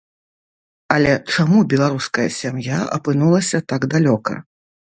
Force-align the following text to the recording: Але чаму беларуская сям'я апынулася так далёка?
Але 0.95 1.11
чаму 1.33 1.59
беларуская 1.75 2.27
сям'я 2.39 2.81
апынулася 2.99 3.65
так 3.75 3.81
далёка? 3.93 4.33